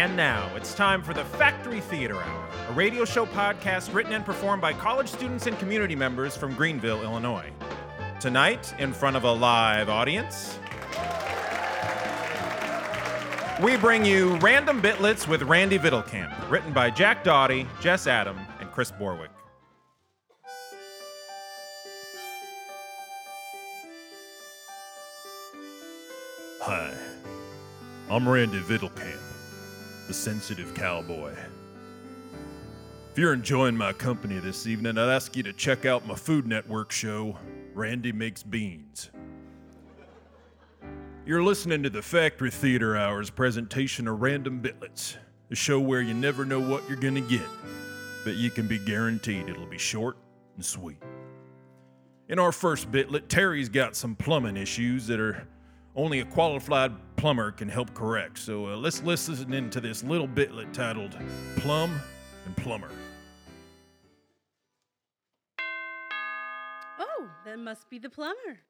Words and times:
And 0.00 0.16
now 0.16 0.50
it's 0.56 0.72
time 0.72 1.02
for 1.02 1.12
the 1.12 1.26
Factory 1.26 1.80
Theater 1.80 2.16
Hour, 2.16 2.48
a 2.70 2.72
radio 2.72 3.04
show 3.04 3.26
podcast 3.26 3.92
written 3.92 4.14
and 4.14 4.24
performed 4.24 4.62
by 4.62 4.72
college 4.72 5.08
students 5.08 5.46
and 5.46 5.58
community 5.58 5.94
members 5.94 6.34
from 6.34 6.54
Greenville, 6.54 7.02
Illinois. 7.02 7.50
Tonight, 8.18 8.72
in 8.78 8.94
front 8.94 9.16
of 9.16 9.24
a 9.24 9.30
live 9.30 9.90
audience, 9.90 10.58
we 13.62 13.76
bring 13.76 14.02
you 14.02 14.36
Random 14.36 14.80
Bitlets 14.80 15.28
with 15.28 15.42
Randy 15.42 15.78
Vittelkamp, 15.78 16.48
written 16.48 16.72
by 16.72 16.88
Jack 16.88 17.22
Doughty, 17.22 17.66
Jess 17.82 18.06
Adam, 18.06 18.38
and 18.58 18.72
Chris 18.72 18.90
Borwick. 18.90 19.30
Hi, 26.62 26.90
I'm 28.08 28.26
Randy 28.26 28.60
Vittelkamp, 28.60 29.29
the 30.10 30.14
sensitive 30.14 30.74
cowboy. 30.74 31.32
If 33.12 33.18
you're 33.18 33.32
enjoying 33.32 33.76
my 33.76 33.92
company 33.92 34.40
this 34.40 34.66
evening, 34.66 34.98
I'd 34.98 35.08
ask 35.08 35.36
you 35.36 35.44
to 35.44 35.52
check 35.52 35.86
out 35.86 36.04
my 36.04 36.16
Food 36.16 36.48
Network 36.48 36.90
show, 36.90 37.38
Randy 37.74 38.10
Makes 38.10 38.42
Beans. 38.42 39.10
You're 41.24 41.44
listening 41.44 41.84
to 41.84 41.90
the 41.90 42.02
Factory 42.02 42.50
Theater 42.50 42.96
Hours 42.96 43.30
presentation 43.30 44.08
of 44.08 44.20
Random 44.20 44.60
Bitlets, 44.60 45.14
a 45.48 45.54
show 45.54 45.78
where 45.78 46.02
you 46.02 46.12
never 46.12 46.44
know 46.44 46.58
what 46.58 46.88
you're 46.88 46.98
gonna 46.98 47.20
get, 47.20 47.46
but 48.24 48.34
you 48.34 48.50
can 48.50 48.66
be 48.66 48.80
guaranteed 48.80 49.48
it'll 49.48 49.64
be 49.64 49.78
short 49.78 50.16
and 50.56 50.64
sweet. 50.64 50.98
In 52.28 52.40
our 52.40 52.50
first 52.50 52.90
bitlet, 52.90 53.28
Terry's 53.28 53.68
got 53.68 53.94
some 53.94 54.16
plumbing 54.16 54.56
issues 54.56 55.06
that 55.06 55.20
are 55.20 55.46
only 55.94 56.18
a 56.18 56.24
qualified 56.24 56.90
plumber 57.20 57.52
can 57.52 57.68
help 57.68 57.92
correct. 57.92 58.38
So 58.38 58.66
uh, 58.68 58.76
let's 58.76 59.02
listen 59.02 59.52
into 59.52 59.78
this 59.78 60.02
little 60.02 60.26
bitlet 60.26 60.72
titled 60.72 61.14
Plum 61.56 62.00
and 62.46 62.56
Plumber. 62.56 62.90
Oh, 66.98 67.28
that 67.44 67.58
must 67.58 67.90
be 67.90 67.98
the 67.98 68.08
plumber. 68.08 68.60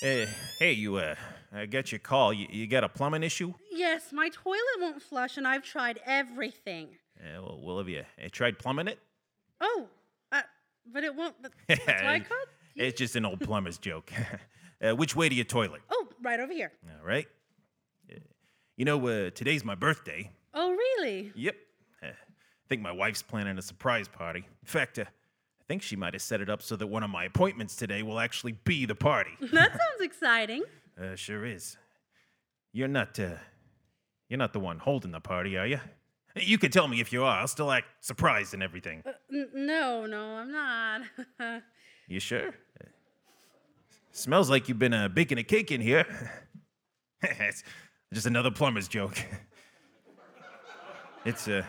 Hey, 0.00 0.28
hey, 0.58 0.72
you, 0.72 0.96
uh, 0.96 1.14
I 1.54 1.66
got 1.66 1.92
your 1.92 2.00
call. 2.00 2.32
You, 2.32 2.48
you 2.50 2.66
got 2.66 2.82
a 2.82 2.88
plumbing 2.88 3.22
issue? 3.22 3.54
Yes, 3.70 4.12
my 4.12 4.30
toilet 4.30 4.60
won't 4.80 5.00
flush, 5.00 5.36
and 5.36 5.46
I've 5.46 5.62
tried 5.62 6.00
everything. 6.04 6.88
Yeah, 7.24 7.38
well, 7.38 7.60
well, 7.62 7.78
have 7.78 7.88
you 7.88 8.00
uh, 8.00 8.28
tried 8.32 8.58
plumbing 8.58 8.88
it? 8.88 8.98
Oh, 9.60 9.86
uh, 10.32 10.42
but 10.92 11.04
it 11.04 11.14
won't. 11.14 11.36
That's 11.68 11.86
why 11.86 12.14
I 12.14 12.18
called. 12.18 12.48
It's 12.74 12.98
just 12.98 13.14
an 13.14 13.24
old 13.24 13.40
plumber's 13.40 13.78
joke. 13.78 14.12
uh, 14.82 14.96
which 14.96 15.14
way 15.14 15.28
to 15.28 15.34
your 15.34 15.44
toilet? 15.44 15.82
Oh, 15.90 16.08
right 16.22 16.40
over 16.40 16.52
here. 16.52 16.72
All 16.84 17.06
right. 17.06 17.26
You 18.78 18.84
know, 18.84 19.04
uh, 19.08 19.30
today's 19.30 19.64
my 19.64 19.74
birthday. 19.74 20.30
Oh, 20.54 20.70
really? 20.70 21.32
Yep. 21.34 21.56
Uh, 22.00 22.06
I 22.06 22.12
think 22.68 22.80
my 22.80 22.92
wife's 22.92 23.22
planning 23.22 23.58
a 23.58 23.62
surprise 23.62 24.06
party. 24.06 24.38
In 24.62 24.66
fact, 24.66 25.00
uh, 25.00 25.02
I 25.02 25.64
think 25.66 25.82
she 25.82 25.96
might 25.96 26.14
have 26.14 26.22
set 26.22 26.40
it 26.40 26.48
up 26.48 26.62
so 26.62 26.76
that 26.76 26.86
one 26.86 27.02
of 27.02 27.10
my 27.10 27.24
appointments 27.24 27.74
today 27.74 28.04
will 28.04 28.20
actually 28.20 28.52
be 28.52 28.86
the 28.86 28.94
party. 28.94 29.32
That 29.52 29.70
sounds 29.72 30.00
exciting. 30.00 30.62
uh, 31.02 31.16
sure 31.16 31.44
is. 31.44 31.76
You're 32.72 32.86
not, 32.86 33.18
uh, 33.18 33.30
you're 34.28 34.38
not 34.38 34.52
the 34.52 34.60
one 34.60 34.78
holding 34.78 35.10
the 35.10 35.18
party, 35.20 35.58
are 35.58 35.66
you? 35.66 35.80
You 36.36 36.56
can 36.56 36.70
tell 36.70 36.86
me 36.86 37.00
if 37.00 37.12
you 37.12 37.24
are. 37.24 37.40
I'll 37.40 37.48
still 37.48 37.72
act 37.72 37.86
surprised 37.98 38.54
and 38.54 38.62
everything. 38.62 39.02
Uh, 39.04 39.10
n- 39.32 39.48
no, 39.54 40.06
no, 40.06 40.22
I'm 40.36 40.52
not. 40.52 41.62
You 42.10 42.20
sure? 42.20 42.48
Uh, 42.80 42.84
smells 44.12 44.48
like 44.48 44.66
you've 44.68 44.78
been 44.78 44.94
uh, 44.94 45.08
baking 45.08 45.36
a 45.36 45.42
cake 45.42 45.70
in 45.72 45.80
here. 45.82 46.06
Just 48.12 48.26
another 48.26 48.50
plumber's 48.50 48.88
joke. 48.88 49.18
it's 51.24 51.48
uh, 51.48 51.62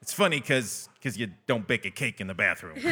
it's 0.00 0.12
funny 0.12 0.40
because 0.40 0.88
because 0.94 1.16
you 1.16 1.28
don't 1.46 1.66
bake 1.66 1.86
a 1.86 1.90
cake 1.90 2.20
in 2.20 2.26
the 2.26 2.34
bathroom. 2.34 2.76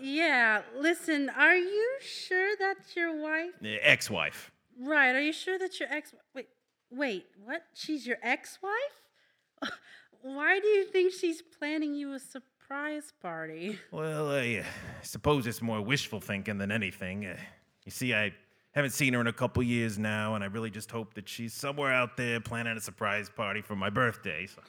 Yeah, 0.00 0.62
listen, 0.76 1.28
are 1.28 1.56
you 1.56 1.90
sure 2.00 2.54
that's 2.58 2.96
your 2.96 3.20
wife? 3.20 3.50
Ex-wife. 3.62 4.50
Right, 4.80 5.14
are 5.14 5.20
you 5.20 5.32
sure 5.32 5.58
that's 5.58 5.78
your 5.78 5.88
ex? 5.92 6.14
Wait, 6.34 6.48
wait, 6.90 7.26
what? 7.44 7.62
She's 7.74 8.06
your 8.06 8.16
ex 8.22 8.58
wife? 8.62 9.72
Why 10.22 10.60
do 10.60 10.66
you 10.66 10.86
think 10.86 11.12
she's 11.12 11.42
planning 11.42 11.94
you 11.94 12.14
a 12.14 12.18
surprise 12.18 13.12
party? 13.20 13.78
Well, 13.90 14.30
I 14.30 14.60
uh, 14.60 14.64
suppose 15.02 15.46
it's 15.46 15.62
more 15.62 15.82
wishful 15.82 16.20
thinking 16.20 16.58
than 16.58 16.72
anything. 16.72 17.26
Uh, 17.26 17.36
you 17.84 17.90
see, 17.90 18.14
I 18.14 18.32
haven't 18.72 18.90
seen 18.92 19.14
her 19.14 19.20
in 19.20 19.26
a 19.26 19.32
couple 19.32 19.62
years 19.62 19.98
now, 19.98 20.34
and 20.34 20.44
I 20.44 20.46
really 20.48 20.70
just 20.70 20.90
hope 20.90 21.14
that 21.14 21.28
she's 21.28 21.52
somewhere 21.54 21.92
out 21.92 22.16
there 22.16 22.40
planning 22.40 22.76
a 22.76 22.80
surprise 22.80 23.28
party 23.28 23.60
for 23.62 23.74
my 23.76 23.90
birthday. 23.90 24.46
So, 24.46 24.60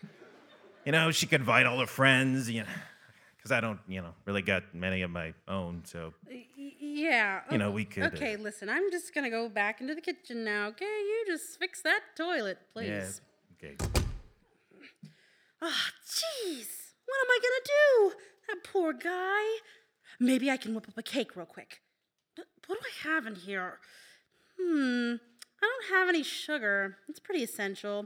you 0.86 0.92
know, 0.92 1.12
she 1.12 1.26
could 1.28 1.42
invite 1.42 1.66
all 1.66 1.80
her 1.80 1.86
friends, 1.86 2.50
you 2.50 2.62
know, 2.62 2.70
because 3.38 3.52
I 3.52 3.60
don't, 3.62 3.80
you 3.88 4.02
know, 4.02 4.14
really 4.26 4.42
got 4.42 4.64
many 4.74 5.02
of 5.02 5.12
my 5.12 5.34
own. 5.48 5.84
So, 5.86 6.14
yeah. 6.80 7.42
You 7.52 7.58
know, 7.58 7.72
we 7.72 7.86
could, 7.86 8.04
uh, 8.04 8.08
Okay, 8.08 8.36
listen, 8.38 8.70
I'm 8.70 8.90
just 8.92 9.14
gonna 9.14 9.30
go 9.30 9.48
back 9.50 9.82
into 9.82 9.94
the 9.96 10.02
kitchen 10.02 10.44
now, 10.44 10.68
okay? 10.70 10.86
You 10.86 11.24
just 11.28 11.60
fix 11.60 11.82
that 11.84 12.02
toilet, 12.16 12.58
please. 12.74 13.22
yeah, 13.62 13.68
okay. 13.70 13.76
Ah, 15.62 15.92
jeez. 16.08 16.68
What 17.06 17.18
am 17.22 17.30
I 17.32 17.40
gonna 17.42 17.66
do? 18.12 18.16
That 18.48 18.64
poor 18.64 18.94
guy. 18.94 19.60
Maybe 20.20 20.50
I 20.50 20.58
can 20.58 20.74
whip 20.74 20.88
up 20.88 20.98
a 20.98 21.04
cake 21.04 21.36
real 21.36 21.46
quick. 21.46 21.82
What 22.70 22.78
do 22.80 22.86
I 22.86 23.10
have 23.10 23.26
in 23.26 23.34
here? 23.34 23.80
Hmm. 24.62 25.16
I 25.60 25.66
don't 25.66 25.98
have 25.98 26.08
any 26.08 26.22
sugar. 26.22 26.98
It's 27.08 27.20
pretty 27.20 27.44
essential. 27.44 28.06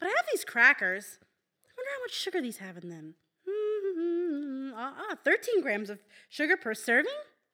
But 0.00 0.06
I 0.06 0.08
have 0.08 0.26
these 0.32 0.44
crackers. 0.44 1.18
I 1.22 1.70
wonder 1.76 1.90
how 1.94 2.02
much 2.02 2.12
sugar 2.12 2.42
these 2.42 2.56
have 2.56 2.76
in 2.76 2.88
them. 2.88 3.14
Hmm. 3.48 4.72
Ah, 4.74 5.14
13 5.24 5.62
grams 5.62 5.90
of 5.90 6.00
sugar 6.28 6.56
per 6.56 6.74
serving? 6.74 7.12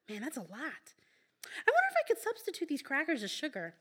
Man, 0.09 0.23
that's 0.23 0.39
a 0.39 0.41
lot. 0.41 0.49
I 0.51 1.71
wonder 1.71 1.91
if 1.91 1.97
I 2.03 2.09
could 2.09 2.23
substitute 2.23 2.69
these 2.71 2.81
crackers 2.81 3.23
as 3.23 3.31
sugar. 3.31 3.75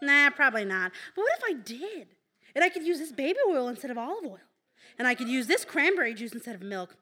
Nah, 0.00 0.30
probably 0.30 0.64
not. 0.64 0.92
But 1.16 1.22
what 1.22 1.32
if 1.38 1.44
I 1.44 1.54
did? 1.54 2.06
And 2.54 2.62
I 2.62 2.68
could 2.68 2.84
use 2.84 3.00
this 3.00 3.10
baby 3.10 3.40
oil 3.48 3.66
instead 3.66 3.90
of 3.90 3.98
olive 3.98 4.24
oil. 4.24 4.38
And 4.96 5.08
I 5.08 5.16
could 5.16 5.28
use 5.28 5.48
this 5.48 5.64
cranberry 5.64 6.14
juice 6.14 6.32
instead 6.32 6.54
of 6.54 6.62
milk. 6.62 6.94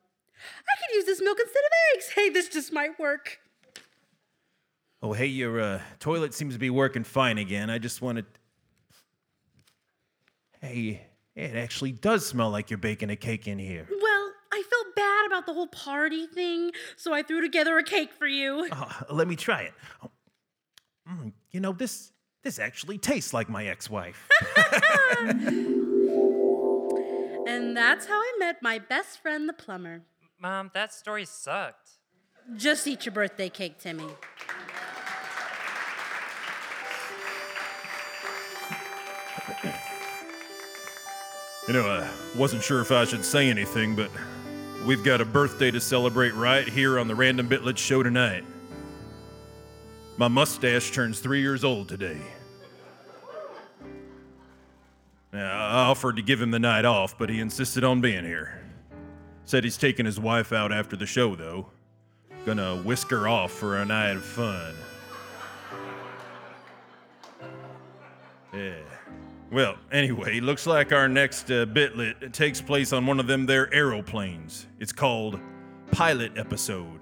I 0.66 0.81
could 0.81 0.97
use 0.97 1.04
this 1.04 1.20
milk 1.20 1.38
instead 1.38 1.62
of 1.62 1.72
eggs. 1.94 2.09
Hey, 2.14 2.31
this 2.31 2.48
just 2.48 2.72
might 2.72 2.98
work. 2.98 3.41
Oh, 5.04 5.12
hey, 5.12 5.26
your 5.26 5.60
uh, 5.60 5.81
toilet 6.00 6.32
seems 6.32 6.54
to 6.54 6.59
be 6.59 6.70
working 6.70 7.04
fine 7.04 7.37
again. 7.37 7.69
I 7.69 7.76
just 7.76 8.00
wanted. 8.00 8.25
Hey, 10.62 11.03
it 11.37 11.54
actually 11.56 11.92
does 11.92 12.26
smell 12.26 12.48
like 12.48 12.70
you're 12.70 12.78
baking 12.78 13.10
a 13.10 13.16
cake 13.16 13.47
in 13.47 13.59
here. 13.59 13.87
Well, 13.91 14.32
I 14.50 14.62
felt 14.62 14.97
bad 14.97 15.26
about 15.26 15.44
the 15.44 15.53
whole 15.53 15.66
party 15.66 16.26
thing, 16.26 16.70
so 16.97 17.12
I 17.12 17.22
threw 17.22 17.43
together 17.43 17.76
a 17.76 17.84
cake 17.84 18.14
for 18.14 18.26
you. 18.26 18.66
Uh, 18.72 18.91
let 19.10 19.28
me 19.28 19.37
try 19.37 19.64
it. 19.64 19.75
Oh, 20.03 20.10
mm, 21.06 21.32
you 21.50 21.60
know, 21.60 21.72
this 21.72 22.10
this 22.43 22.59
actually 22.59 22.97
tastes 22.97 23.34
like 23.34 23.50
my 23.50 23.66
ex-wife. 23.66 24.26
And 27.47 27.76
that's 27.76 28.06
how 28.06 28.19
I 28.19 28.32
met 28.38 28.62
my 28.62 28.78
best 28.78 29.20
friend, 29.20 29.47
the 29.47 29.53
plumber. 29.53 30.00
Mom, 30.41 30.70
that 30.72 30.94
story 30.94 31.26
sucked. 31.26 31.91
Just 32.56 32.87
eat 32.87 33.04
your 33.04 33.12
birthday 33.12 33.50
cake, 33.50 33.78
Timmy. 33.78 34.06
You 41.66 41.72
know, 41.72 41.88
I 41.88 42.06
wasn't 42.36 42.62
sure 42.62 42.82
if 42.82 42.92
I 42.92 43.06
should 43.06 43.25
say 43.25 43.48
anything, 43.48 43.97
but 43.97 44.10
we've 44.86 45.02
got 45.02 45.22
a 45.22 45.25
birthday 45.25 45.70
to 45.70 45.80
celebrate 45.80 46.34
right 46.34 46.69
here 46.69 46.98
on 46.98 47.08
the 47.08 47.14
Random 47.14 47.48
Bitlets 47.48 47.78
show 47.78 48.02
tonight. 48.02 48.44
My 50.19 50.28
mustache 50.28 50.91
turns 50.91 51.20
three 51.20 51.41
years 51.41 51.64
old 51.64 51.88
today. 51.88 52.20
Now, 55.32 55.66
I 55.66 55.87
offered 55.87 56.16
to 56.16 56.22
give 56.22 56.40
him 56.40 56.50
the 56.50 56.58
night 56.58 56.84
off, 56.84 57.16
but 57.16 57.31
he 57.31 57.40
insisted 57.40 57.82
on 57.82 58.02
being 58.02 58.25
here. 58.25 58.61
Said 59.46 59.64
he's 59.64 59.78
taking 59.78 60.05
his 60.05 60.20
wife 60.20 60.52
out 60.52 60.70
after 60.70 60.96
the 60.96 61.06
show, 61.06 61.34
though. 61.34 61.70
Gonna 62.44 62.76
whisk 62.76 63.08
her 63.08 63.26
off 63.26 63.50
for 63.52 63.78
a 63.78 63.87
night 63.87 64.16
of 64.16 64.25
fun. 64.25 64.75
Yeah. 68.52 68.75
Well, 69.54 69.76
anyway, 69.92 70.40
looks 70.40 70.66
like 70.66 70.92
our 70.92 71.08
next 71.08 71.48
uh, 71.48 71.64
bitlet 71.64 72.32
takes 72.32 72.60
place 72.60 72.92
on 72.92 73.06
one 73.06 73.20
of 73.20 73.28
them 73.28 73.46
there 73.46 73.72
aeroplanes. 73.72 74.66
It's 74.80 74.90
called 74.90 75.38
Pilot 75.92 76.36
Episode. 76.36 76.98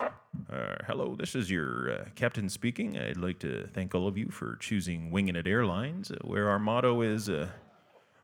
Uh, 0.00 0.76
hello, 0.86 1.16
this 1.18 1.34
is 1.34 1.50
your 1.50 1.90
uh, 1.90 2.04
captain 2.14 2.48
speaking. 2.48 2.96
I'd 2.96 3.16
like 3.16 3.40
to 3.40 3.66
thank 3.74 3.96
all 3.96 4.06
of 4.06 4.16
you 4.16 4.28
for 4.28 4.54
choosing 4.60 5.10
Winging 5.10 5.34
It 5.34 5.48
Airlines, 5.48 6.12
uh, 6.12 6.18
where 6.22 6.48
our 6.48 6.60
motto 6.60 7.00
is 7.00 7.28
uh, 7.28 7.48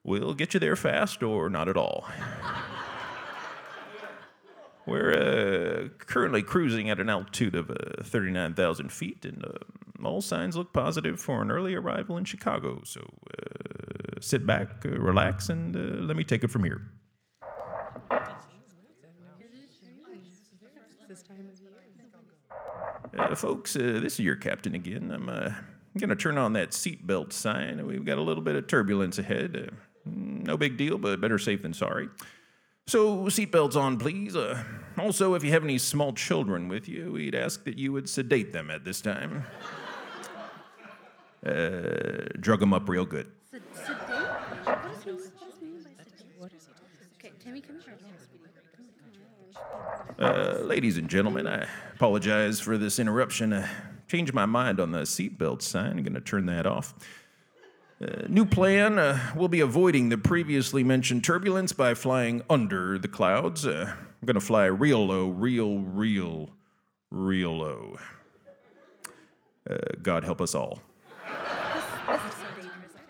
we'll 0.04 0.34
get 0.34 0.54
you 0.54 0.60
there 0.60 0.76
fast 0.76 1.20
or 1.24 1.50
not 1.50 1.68
at 1.68 1.76
all. 1.76 2.06
We're 4.86 5.12
uh, 5.12 5.88
currently 5.98 6.42
cruising 6.42 6.90
at 6.90 7.00
an 7.00 7.08
altitude 7.08 7.54
of 7.54 7.70
uh, 7.70 8.02
39,000 8.02 8.92
feet, 8.92 9.25
and 9.25 9.44
uh, 9.44 10.06
all 10.06 10.20
signs 10.20 10.56
look 10.56 10.72
positive 10.72 11.19
for 11.19 11.40
an 11.40 11.50
early 11.50 11.75
arrival 11.75 12.19
in 12.19 12.25
Chicago. 12.25 12.82
So 12.84 13.00
uh, 13.00 14.20
sit 14.20 14.46
back, 14.46 14.84
uh, 14.84 14.90
relax, 14.90 15.48
and 15.48 15.75
uh, 15.75 16.02
let 16.04 16.16
me 16.16 16.25
take 16.25 16.44
it 16.44 16.50
from 16.50 16.64
here. 16.64 16.82
Folks, 23.36 23.75
this 23.75 24.14
is 24.14 24.20
your 24.20 24.36
captain 24.36 24.75
again. 24.75 25.10
I'm 25.10 25.26
going 25.98 26.10
to 26.10 26.16
turn 26.16 26.36
on 26.36 26.52
that 26.54 26.70
seatbelt 26.70 27.32
sign. 27.32 27.84
We've 27.86 28.04
got 28.04 28.19
a 28.19 28.22
little 28.22 28.42
bit 28.42 28.56
of 28.56 28.66
turbulence 28.66 29.19
ahead. 29.19 29.70
No 30.04 30.56
big 30.56 30.76
deal, 30.76 30.98
but 30.98 31.20
better 31.20 31.38
safe 31.38 31.62
than 31.62 31.72
sorry. 31.72 32.08
So, 32.86 33.25
seatbelts 33.25 33.76
on, 33.76 33.98
please. 33.98 34.36
Uh, 34.36 34.62
also, 34.98 35.34
if 35.34 35.42
you 35.42 35.50
have 35.52 35.64
any 35.64 35.78
small 35.78 36.12
children 36.12 36.69
with 36.69 36.86
you, 36.88 37.12
we'd 37.12 37.34
ask 37.34 37.64
that 37.64 37.78
you 37.78 37.92
would 37.92 38.08
sedate 38.08 38.52
them 38.52 38.70
at 38.70 38.84
this 38.84 39.00
time. 39.00 39.44
Uh, 41.44 42.25
drug 42.40 42.58
them 42.58 42.72
up 42.72 42.88
real 42.88 43.04
good. 43.04 43.31
Sedate? 43.50 43.60
What 44.64 44.82
does 44.82 45.04
he 45.04 45.10
what 45.10 45.20
does 45.20 45.60
he 45.60 45.66
mean 45.66 45.82
by 45.82 46.04
sedate? 46.16 46.52
Okay, 47.19 47.32
Timmy, 47.38 47.60
come 47.60 47.78
here. 47.84 47.98
Uh, 50.19 50.60
ladies 50.62 50.96
and 50.96 51.08
gentlemen, 51.08 51.46
I 51.46 51.66
apologize 51.94 52.60
for 52.60 52.78
this 52.78 52.98
interruption. 52.98 53.52
I 53.52 53.69
changed 54.08 54.32
my 54.32 54.46
mind 54.46 54.81
on 54.81 54.92
the 54.92 55.00
seatbelt 55.00 55.60
sign. 55.60 55.98
I'm 55.98 56.02
going 56.02 56.14
to 56.14 56.20
turn 56.22 56.46
that 56.46 56.66
off. 56.66 56.94
Uh, 58.04 58.26
new 58.28 58.44
plan 58.44 58.98
uh, 58.98 59.18
we'll 59.34 59.48
be 59.48 59.60
avoiding 59.60 60.10
the 60.10 60.18
previously 60.18 60.84
mentioned 60.84 61.24
turbulence 61.24 61.72
by 61.72 61.94
flying 61.94 62.42
under 62.50 62.98
the 62.98 63.08
clouds. 63.08 63.66
Uh, 63.66 63.94
I'm 63.96 64.26
going 64.26 64.34
to 64.34 64.40
fly 64.40 64.66
real 64.66 65.06
low, 65.06 65.28
real, 65.28 65.78
real, 65.78 66.50
real 67.10 67.58
low. 67.58 67.96
Uh, 69.68 69.78
God 70.02 70.24
help 70.24 70.42
us 70.42 70.54
all. 70.54 70.80
I 71.26 72.18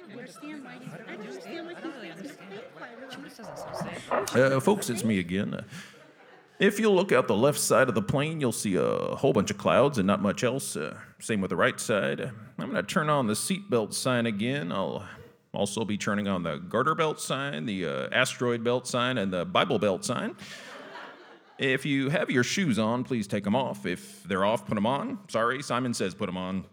don't 0.08 0.18
understand 0.18 0.64
why 0.64 0.72
he's, 0.80 0.92
I 0.92 0.96
don't 0.98 1.20
understand 1.20 1.66
why 1.66 1.74
he's 1.74 3.16
being 3.16 3.30
so 3.30 3.44
quiet. 4.30 4.52
Uh, 4.52 4.60
folks, 4.60 4.90
it's 4.90 5.02
me 5.02 5.18
again. 5.18 5.64
If 6.64 6.80
you 6.80 6.90
look 6.90 7.12
out 7.12 7.28
the 7.28 7.36
left 7.36 7.60
side 7.60 7.90
of 7.90 7.94
the 7.94 8.00
plane, 8.00 8.40
you'll 8.40 8.50
see 8.50 8.76
a 8.76 9.14
whole 9.16 9.34
bunch 9.34 9.50
of 9.50 9.58
clouds 9.58 9.98
and 9.98 10.06
not 10.06 10.22
much 10.22 10.42
else. 10.42 10.76
Uh, 10.76 10.96
same 11.20 11.42
with 11.42 11.50
the 11.50 11.56
right 11.56 11.78
side. 11.78 12.22
I'm 12.58 12.70
going 12.70 12.82
to 12.82 12.82
turn 12.82 13.10
on 13.10 13.26
the 13.26 13.34
seatbelt 13.34 13.92
sign 13.92 14.24
again. 14.24 14.72
I'll 14.72 15.06
also 15.52 15.84
be 15.84 15.98
turning 15.98 16.26
on 16.26 16.42
the 16.42 16.56
garter 16.56 16.94
belt 16.94 17.20
sign, 17.20 17.66
the 17.66 17.84
uh, 17.84 18.08
asteroid 18.12 18.64
belt 18.64 18.86
sign, 18.86 19.18
and 19.18 19.30
the 19.30 19.44
Bible 19.44 19.78
belt 19.78 20.06
sign. 20.06 20.36
If 21.58 21.84
you 21.84 22.08
have 22.08 22.30
your 22.30 22.44
shoes 22.44 22.78
on, 22.78 23.04
please 23.04 23.26
take 23.26 23.44
them 23.44 23.54
off. 23.54 23.84
If 23.84 24.22
they're 24.22 24.46
off, 24.46 24.64
put 24.64 24.76
them 24.76 24.86
on. 24.86 25.18
Sorry, 25.28 25.62
Simon 25.62 25.92
says 25.92 26.14
put 26.14 26.26
them 26.26 26.38
on. 26.38 26.64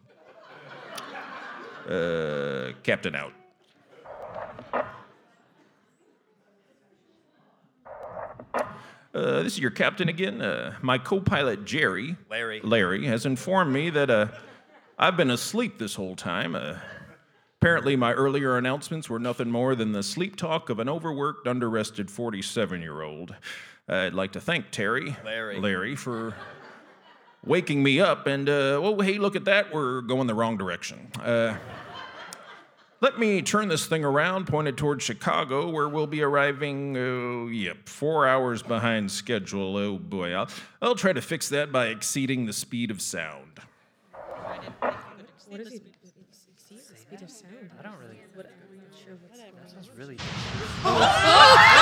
Uh, 1.86 2.72
Captain 2.84 3.14
out. 3.14 3.34
Uh, 9.14 9.44
this 9.44 9.54
is 9.54 9.60
your 9.60 9.72
captain 9.72 10.08
again. 10.08 10.42
Uh, 10.42 10.74
my 10.82 10.98
co-pilot 10.98 11.66
Jerry, 11.66 12.16
Larry. 12.30 12.62
Larry, 12.64 13.06
has 13.06 13.26
informed 13.26 13.74
me 13.74 13.90
that 13.90 14.10
uh, 14.10 14.28
I've 14.98 15.18
been 15.18 15.32
asleep 15.32 15.78
this 15.78 15.96
whole 15.96 16.16
time. 16.16 16.56
Uh, 16.56 16.78
apparently, 17.62 17.98
my 17.98 18.14
earlier 18.14 18.58
announcements 18.58 19.10
were 19.10 19.20
nothing 19.20 19.52
more 19.52 19.76
than 19.76 19.92
the 19.92 20.02
sleep 20.02 20.38
talk 20.38 20.70
of 20.70 20.80
an 20.80 20.88
overworked, 20.88 21.46
underrested 21.46 22.10
47-year-old. 22.10 23.36
I'd 23.90 24.14
like 24.14 24.32
to 24.34 24.42
thank 24.42 24.72
Terry, 24.72 25.18
Larry. 25.26 25.60
Larry, 25.60 25.96
for 25.98 26.34
waking 27.46 27.84
me 27.84 28.00
up. 28.00 28.28
And 28.28 28.48
uh, 28.48 28.80
well, 28.82 28.98
hey, 29.02 29.18
look 29.18 29.36
at 29.36 29.44
that. 29.46 29.74
We're 29.74 30.02
going 30.02 30.28
the 30.28 30.36
wrong 30.36 30.56
direction. 30.56 31.12
Let 33.02 33.18
me 33.18 33.42
turn 33.42 33.68
this 33.68 33.88
thing 33.88 34.06
around, 34.06 34.46
pointed 34.46 34.78
towards 34.78 35.04
Chicago, 35.04 35.72
where 35.72 35.90
we'll 35.90 36.06
be 36.06 36.22
arriving, 36.22 36.96
oh, 36.96 37.48
yep, 37.48 37.90
four 37.90 38.28
hours 38.28 38.62
behind 38.62 39.10
schedule. 39.10 39.76
Oh 39.76 39.98
boy, 39.98 40.34
I'll, 40.34 40.48
I'll 40.84 40.94
try 40.94 41.12
to 41.12 41.22
fix 41.22 41.50
that 41.50 41.72
by 41.72 41.88
exceeding 41.88 42.46
the 42.46 42.54
speed 42.54 42.92
of 42.92 43.02
sound. 43.02 43.60
What 45.48 45.62
is 45.62 45.74
it? 45.74 45.82
Exceed 46.54 46.78
the 46.78 46.96
speed 46.96 47.22
of 47.24 47.32
sound. 47.32 47.72
I 47.80 47.82
don't 47.82 47.98
really. 47.98 48.20
What, 48.36 48.46
I'm 48.46 48.78
not 48.78 49.00
sure 49.04 49.18
what's 49.20 49.40
That 49.40 49.72
sounds 49.72 49.90
really. 49.98 50.18
Oh! 50.84 51.81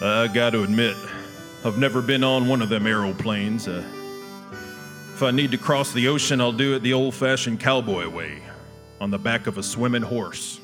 I 0.00 0.28
got 0.28 0.50
to 0.50 0.62
admit, 0.62 0.96
I've 1.64 1.78
never 1.78 2.00
been 2.00 2.22
on 2.22 2.46
one 2.46 2.62
of 2.62 2.68
them 2.68 2.86
aeroplanes. 2.86 3.66
Uh, 3.66 3.82
if 5.12 5.24
I 5.24 5.32
need 5.32 5.50
to 5.50 5.58
cross 5.58 5.92
the 5.92 6.06
ocean, 6.06 6.40
I'll 6.40 6.52
do 6.52 6.76
it 6.76 6.84
the 6.84 6.92
old 6.92 7.14
fashioned 7.14 7.58
cowboy 7.58 8.08
way, 8.08 8.40
on 9.00 9.10
the 9.10 9.18
back 9.18 9.48
of 9.48 9.58
a 9.58 9.62
swimming 9.62 10.02
horse. 10.02 10.60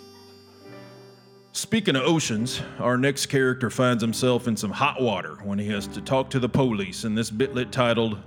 Speaking 1.50 1.96
of 1.96 2.02
oceans, 2.02 2.62
our 2.78 2.96
next 2.96 3.26
character 3.26 3.70
finds 3.70 4.00
himself 4.00 4.46
in 4.46 4.56
some 4.56 4.70
hot 4.70 5.02
water 5.02 5.36
when 5.42 5.58
he 5.58 5.68
has 5.68 5.88
to 5.88 6.00
talk 6.00 6.30
to 6.30 6.38
the 6.38 6.48
police 6.48 7.04
in 7.04 7.16
this 7.16 7.30
bitlet 7.30 7.72
titled 7.72 8.18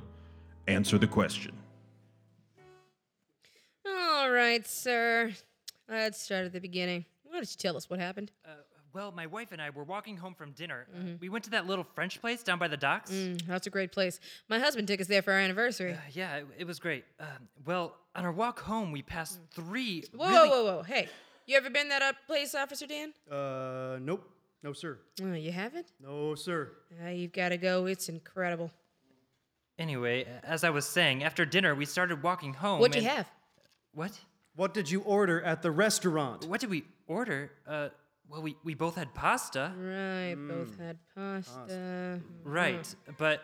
Answer 0.67 0.97
the 0.97 1.07
Question. 1.07 1.53
All 3.85 4.29
right, 4.29 4.67
sir. 4.67 5.31
Let's 5.87 6.21
start 6.21 6.45
at 6.45 6.51
the 6.51 6.59
beginning. 6.59 7.05
Why 7.23 7.35
don't 7.35 7.49
you 7.49 7.57
tell 7.57 7.77
us 7.77 7.89
what 7.89 7.99
happened? 7.99 8.31
Uh, 8.45 8.49
well, 8.93 9.11
my 9.11 9.27
wife 9.27 9.51
and 9.51 9.61
I 9.61 9.69
were 9.69 9.83
walking 9.83 10.17
home 10.17 10.33
from 10.33 10.51
dinner. 10.51 10.87
Uh, 10.95 11.11
we 11.19 11.29
went 11.29 11.43
to 11.45 11.49
that 11.51 11.67
little 11.67 11.85
French 11.95 12.19
place 12.21 12.43
down 12.43 12.57
by 12.59 12.67
the 12.67 12.77
docks. 12.77 13.11
Mm, 13.11 13.45
that's 13.45 13.67
a 13.67 13.69
great 13.69 13.91
place. 13.91 14.19
My 14.49 14.59
husband 14.59 14.87
took 14.87 14.99
us 15.01 15.07
there 15.07 15.21
for 15.21 15.33
our 15.33 15.39
anniversary. 15.39 15.93
Uh, 15.93 15.97
yeah, 16.13 16.37
it, 16.37 16.47
it 16.59 16.67
was 16.67 16.79
great. 16.79 17.03
Um, 17.19 17.27
well, 17.65 17.95
on 18.15 18.25
our 18.25 18.31
walk 18.31 18.59
home, 18.59 18.91
we 18.91 19.01
passed 19.01 19.39
three. 19.53 20.03
whoa, 20.15 20.29
really- 20.29 20.49
whoa, 20.49 20.63
whoa, 20.63 20.75
whoa. 20.77 20.83
Hey, 20.83 21.07
you 21.45 21.57
ever 21.57 21.69
been 21.69 21.89
that 21.89 22.01
up 22.01 22.15
place, 22.25 22.55
Officer 22.55 22.87
Dan? 22.87 23.13
Uh, 23.31 23.97
nope. 24.01 24.29
No, 24.63 24.73
sir. 24.73 24.97
Oh, 25.23 25.33
you 25.33 25.51
haven't? 25.51 25.91
No, 26.01 26.33
sir. 26.35 26.71
Uh, 27.05 27.09
you've 27.09 27.31
got 27.31 27.49
to 27.49 27.57
go. 27.57 27.85
It's 27.85 28.09
incredible. 28.09 28.71
Anyway, 29.77 30.25
as 30.43 30.63
I 30.63 30.71
was 30.71 30.85
saying, 30.87 31.23
after 31.23 31.45
dinner, 31.45 31.75
we 31.75 31.85
started 31.85 32.23
walking 32.23 32.53
home. 32.55 32.79
What'd 32.79 33.01
you 33.01 33.07
have? 33.07 33.29
What? 33.93 34.19
What 34.55 34.73
did 34.73 34.89
you 34.89 35.01
order 35.01 35.41
at 35.43 35.61
the 35.61 35.69
restaurant? 35.69 36.45
What 36.45 36.59
did 36.61 36.71
we 36.71 36.85
order? 37.05 37.51
Uh, 37.67 37.89
well, 38.29 38.41
we, 38.41 38.55
we 38.63 38.73
both 38.73 38.95
had 38.95 39.13
pasta. 39.13 39.73
Right, 39.77 40.35
both 40.35 40.77
mm. 40.77 40.85
had 40.85 40.97
pasta. 41.15 42.19
Hmm. 42.21 42.49
Right, 42.49 42.95
but 43.17 43.41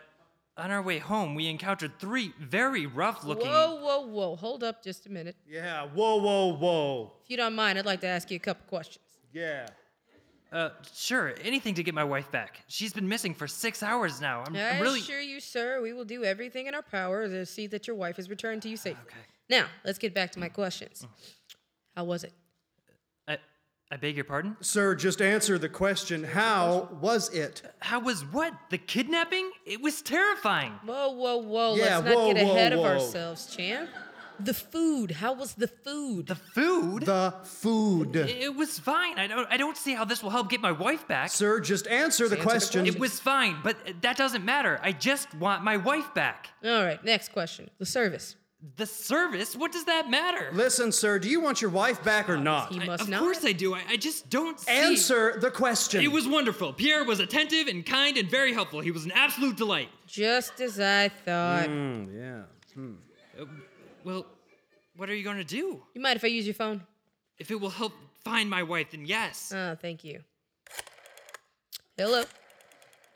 on 0.56 0.70
our 0.70 0.82
way 0.82 0.98
home, 0.98 1.34
we 1.34 1.48
encountered 1.48 1.98
three 1.98 2.32
very 2.40 2.86
rough 2.86 3.24
looking. 3.24 3.46
Whoa, 3.46 3.80
whoa, 3.80 4.06
whoa. 4.06 4.36
Hold 4.36 4.62
up 4.62 4.82
just 4.82 5.06
a 5.06 5.10
minute. 5.10 5.36
Yeah. 5.48 5.86
Whoa, 5.86 6.16
whoa, 6.16 6.54
whoa. 6.54 7.12
If 7.24 7.30
you 7.30 7.36
don't 7.36 7.54
mind, 7.54 7.78
I'd 7.78 7.86
like 7.86 8.00
to 8.02 8.06
ask 8.06 8.30
you 8.30 8.36
a 8.36 8.40
couple 8.40 8.64
questions. 8.68 9.04
Yeah. 9.32 9.66
Uh, 10.52 10.70
sure, 10.94 11.34
anything 11.42 11.74
to 11.74 11.82
get 11.82 11.94
my 11.94 12.04
wife 12.04 12.30
back. 12.30 12.60
She's 12.68 12.92
been 12.92 13.08
missing 13.08 13.34
for 13.34 13.48
six 13.48 13.82
hours 13.82 14.20
now. 14.20 14.44
I'm, 14.46 14.54
I 14.54 14.76
I'm 14.76 14.82
really. 14.82 15.00
assure 15.00 15.20
you, 15.20 15.40
sir, 15.40 15.82
we 15.82 15.92
will 15.92 16.04
do 16.04 16.22
everything 16.22 16.68
in 16.68 16.76
our 16.76 16.82
power 16.82 17.26
to 17.26 17.44
see 17.44 17.66
that 17.68 17.88
your 17.88 17.96
wife 17.96 18.20
is 18.20 18.30
returned 18.30 18.62
to 18.62 18.68
you 18.68 18.76
safely. 18.76 19.02
Okay. 19.06 19.16
Now, 19.50 19.66
let's 19.84 19.98
get 19.98 20.14
back 20.14 20.30
to 20.32 20.38
my 20.38 20.48
questions. 20.48 21.02
Mm. 21.02 21.56
How 21.96 22.04
was 22.04 22.22
it? 22.22 22.32
I, 23.90 23.94
I 23.94 23.96
beg 23.98 24.16
your 24.16 24.24
pardon? 24.24 24.56
Sir, 24.60 24.94
just 24.94 25.20
answer 25.20 25.58
the 25.58 25.68
question. 25.68 26.24
How 26.24 26.88
was 27.00 27.28
it? 27.30 27.62
How 27.80 28.00
was 28.00 28.22
what? 28.22 28.52
The 28.70 28.78
kidnapping? 28.78 29.50
It 29.66 29.80
was 29.80 30.02
terrifying. 30.02 30.72
Whoa, 30.84 31.10
whoa, 31.10 31.36
whoa. 31.38 31.76
Yeah, 31.76 31.98
let's 31.98 32.06
not 32.06 32.16
whoa, 32.16 32.34
get 32.34 32.44
whoa, 32.44 32.52
ahead 32.52 32.72
of 32.72 32.80
ourselves, 32.80 33.54
champ. 33.54 33.90
The 34.40 34.54
food. 34.54 35.12
How 35.12 35.32
was 35.32 35.54
the 35.54 35.68
food? 35.68 36.26
The 36.26 36.34
food? 36.34 37.04
The 37.04 37.34
food. 37.44 38.16
it 38.16 38.54
was 38.54 38.78
fine. 38.80 39.18
I 39.18 39.28
don't. 39.28 39.46
I 39.50 39.56
don't 39.56 39.76
see 39.76 39.94
how 39.94 40.04
this 40.04 40.22
will 40.24 40.30
help 40.30 40.50
get 40.50 40.60
my 40.60 40.72
wife 40.72 41.06
back. 41.06 41.30
Sir, 41.30 41.60
just 41.60 41.86
answer 41.86 42.28
the 42.28 42.34
answer 42.34 42.36
the 42.36 42.42
question. 42.42 42.86
It 42.86 42.98
was 42.98 43.20
fine, 43.20 43.58
but 43.62 43.76
that 44.02 44.16
doesn't 44.16 44.44
matter. 44.44 44.80
I 44.82 44.90
just 44.92 45.32
want 45.36 45.62
my 45.62 45.76
wife 45.76 46.12
back. 46.14 46.48
All 46.64 46.84
right, 46.84 47.02
next 47.04 47.32
question. 47.32 47.70
The 47.78 47.86
service. 47.86 48.34
The 48.76 48.86
service? 48.86 49.54
What 49.54 49.72
does 49.72 49.84
that 49.84 50.08
matter? 50.08 50.48
Listen, 50.54 50.90
sir, 50.90 51.18
do 51.18 51.28
you 51.28 51.40
want 51.40 51.60
your 51.60 51.70
wife 51.70 52.02
back 52.02 52.30
or 52.30 52.38
not? 52.38 52.72
He 52.72 52.80
I- 52.80 52.94
of 52.94 53.08
not. 53.08 53.20
course 53.20 53.44
I 53.44 53.52
do. 53.52 53.74
I, 53.74 53.82
I 53.90 53.96
just 53.96 54.30
don't 54.30 54.58
see. 54.58 54.70
Answer 54.72 55.38
the 55.38 55.50
question. 55.50 56.02
It 56.02 56.10
was 56.10 56.26
wonderful. 56.26 56.72
Pierre 56.72 57.04
was 57.04 57.20
attentive 57.20 57.68
and 57.68 57.84
kind 57.84 58.16
and 58.16 58.30
very 58.30 58.54
helpful. 58.54 58.80
He 58.80 58.90
was 58.90 59.04
an 59.04 59.12
absolute 59.12 59.56
delight. 59.56 59.90
Just 60.06 60.60
as 60.62 60.80
I 60.80 61.08
thought. 61.10 61.68
Mm, 61.68 62.46
yeah. 63.36 63.44
Well, 64.02 64.24
what 64.96 65.10
are 65.10 65.14
you 65.14 65.24
going 65.24 65.36
to 65.36 65.44
do? 65.44 65.82
You 65.94 66.00
mind 66.00 66.16
if 66.16 66.24
I 66.24 66.28
use 66.28 66.46
your 66.46 66.54
phone? 66.54 66.82
If 67.38 67.50
it 67.50 67.60
will 67.60 67.70
help 67.70 67.92
find 68.24 68.48
my 68.48 68.62
wife, 68.62 68.92
then 68.92 69.04
yes. 69.04 69.52
Oh, 69.54 69.74
thank 69.80 70.04
you. 70.04 70.20
Hello. 71.98 72.24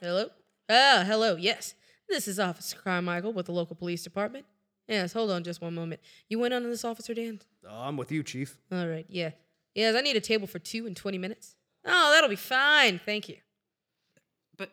Hello. 0.00 0.28
Ah, 0.68 1.04
hello. 1.06 1.36
Yes. 1.36 1.74
This 2.08 2.28
is 2.28 2.38
Officer 2.38 2.76
Carmichael 2.76 3.32
with 3.32 3.46
the 3.46 3.52
local 3.52 3.76
police 3.76 4.02
department. 4.02 4.44
Yes, 4.88 5.12
hold 5.12 5.30
on 5.30 5.44
just 5.44 5.60
one 5.60 5.74
moment. 5.74 6.00
You 6.28 6.38
went 6.38 6.54
on 6.54 6.62
to 6.62 6.68
this, 6.68 6.84
Officer 6.84 7.12
Dan? 7.12 7.40
Uh, 7.68 7.80
I'm 7.80 7.96
with 7.96 8.10
you, 8.10 8.22
Chief. 8.22 8.56
All 8.72 8.86
right, 8.86 9.06
yeah. 9.08 9.30
Yes, 9.74 9.94
I 9.94 10.00
need 10.00 10.16
a 10.16 10.20
table 10.20 10.46
for 10.46 10.58
two 10.58 10.86
in 10.86 10.94
20 10.94 11.18
minutes. 11.18 11.54
Oh, 11.84 12.10
that'll 12.12 12.30
be 12.30 12.36
fine. 12.36 12.98
Thank 13.04 13.28
you. 13.28 13.36
But 14.56 14.70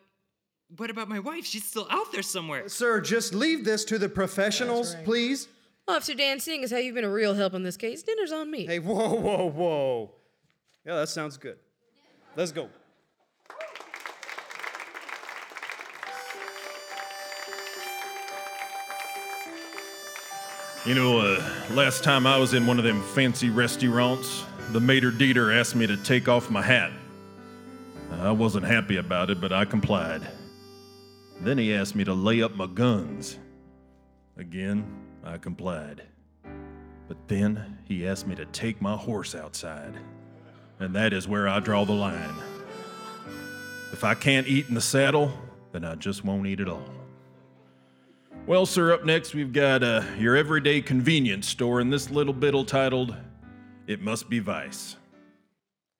what 0.76 0.90
about 0.90 1.08
my 1.08 1.18
wife? 1.18 1.44
She's 1.44 1.64
still 1.64 1.86
out 1.90 2.12
there 2.12 2.22
somewhere. 2.22 2.68
Sir, 2.68 3.00
just 3.00 3.34
leave 3.34 3.64
this 3.64 3.84
to 3.84 3.98
the 3.98 4.08
professionals, 4.08 4.96
please. 5.04 5.48
Officer 5.86 6.14
Dan, 6.14 6.40
seeing 6.40 6.64
as 6.64 6.70
how 6.72 6.78
you've 6.78 6.94
been 6.94 7.04
a 7.04 7.10
real 7.10 7.34
help 7.34 7.54
in 7.54 7.62
this 7.62 7.76
case, 7.76 8.02
dinner's 8.02 8.32
on 8.32 8.50
me. 8.50 8.66
Hey, 8.66 8.78
whoa, 8.80 9.14
whoa, 9.14 9.50
whoa. 9.50 10.10
Yeah, 10.84 10.96
that 10.96 11.08
sounds 11.08 11.36
good. 11.36 11.58
Let's 12.34 12.52
go. 12.52 12.68
You 20.86 20.94
know, 20.94 21.18
uh, 21.18 21.44
last 21.72 22.04
time 22.04 22.28
I 22.28 22.38
was 22.38 22.54
in 22.54 22.64
one 22.64 22.78
of 22.78 22.84
them 22.84 23.02
fancy 23.02 23.50
restaurants, 23.50 24.44
the 24.70 24.78
mater 24.78 25.10
deeder 25.10 25.50
asked 25.50 25.74
me 25.74 25.84
to 25.84 25.96
take 25.96 26.28
off 26.28 26.48
my 26.48 26.62
hat. 26.62 26.92
I 28.12 28.30
wasn't 28.30 28.66
happy 28.66 28.96
about 28.96 29.28
it, 29.28 29.40
but 29.40 29.52
I 29.52 29.64
complied. 29.64 30.22
Then 31.40 31.58
he 31.58 31.74
asked 31.74 31.96
me 31.96 32.04
to 32.04 32.14
lay 32.14 32.40
up 32.40 32.54
my 32.54 32.68
guns. 32.68 33.36
Again, 34.36 34.86
I 35.24 35.38
complied. 35.38 36.02
But 37.08 37.16
then 37.26 37.78
he 37.82 38.06
asked 38.06 38.28
me 38.28 38.36
to 38.36 38.46
take 38.46 38.80
my 38.80 38.96
horse 38.96 39.34
outside. 39.34 39.94
And 40.78 40.94
that 40.94 41.12
is 41.12 41.26
where 41.26 41.48
I 41.48 41.58
draw 41.58 41.84
the 41.84 41.94
line. 41.94 42.34
If 43.92 44.04
I 44.04 44.14
can't 44.14 44.46
eat 44.46 44.68
in 44.68 44.76
the 44.76 44.80
saddle, 44.80 45.32
then 45.72 45.84
I 45.84 45.96
just 45.96 46.24
won't 46.24 46.46
eat 46.46 46.60
at 46.60 46.68
all. 46.68 46.95
Well, 48.46 48.64
sir, 48.64 48.92
up 48.92 49.04
next 49.04 49.34
we've 49.34 49.52
got 49.52 49.82
uh, 49.82 50.02
your 50.18 50.36
everyday 50.36 50.80
convenience 50.80 51.48
store 51.48 51.80
in 51.80 51.90
this 51.90 52.10
little 52.10 52.34
bitlet 52.34 52.68
titled 52.68 53.16
It 53.88 54.00
Must 54.00 54.28
Be 54.28 54.38
Vice. 54.38 54.96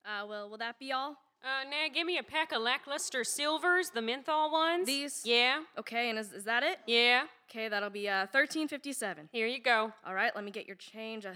Uh, 0.04 0.24
well, 0.28 0.48
will 0.48 0.58
that 0.58 0.78
be 0.78 0.92
all? 0.92 1.16
Uh, 1.44 1.64
now 1.68 1.86
give 1.92 2.06
me 2.06 2.18
a 2.18 2.22
pack 2.22 2.52
of 2.52 2.62
lackluster 2.62 3.24
silvers, 3.24 3.90
the 3.90 4.02
menthol 4.02 4.52
ones. 4.52 4.86
These? 4.86 5.22
Yeah, 5.24 5.60
Okay, 5.78 6.08
and 6.08 6.18
is, 6.18 6.32
is 6.32 6.44
that 6.44 6.62
it? 6.62 6.78
yeah. 6.86 7.24
Okay, 7.50 7.68
that'll 7.68 7.90
be 7.90 8.08
uh, 8.08 8.26
thirteen 8.32 8.66
fifty-seven. 8.66 9.28
Here 9.32 9.46
you 9.46 9.60
go. 9.62 9.92
All 10.04 10.14
right, 10.14 10.34
let 10.34 10.44
me 10.44 10.50
get 10.50 10.66
your 10.66 10.74
change. 10.76 11.24
Uh, 11.26 11.30